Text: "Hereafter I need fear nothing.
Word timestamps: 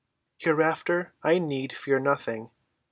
"Hereafter 0.39 1.13
I 1.21 1.37
need 1.37 1.73
fear 1.73 1.99
nothing. 1.99 2.49